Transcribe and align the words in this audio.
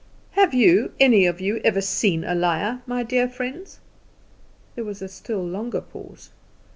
"Have 0.31 0.51
you 0.55 0.93
any 0.99 1.27
of 1.27 1.39
you 1.39 1.61
ever 1.63 1.79
seen 1.79 2.23
a 2.23 2.33
liar, 2.33 2.81
my 2.87 3.03
dear 3.03 3.29
friends?" 3.29 3.79
There 4.73 4.83
was 4.83 5.03
a 5.03 5.07
still 5.07 5.45
longer 5.45 5.81
pause. 5.81 6.31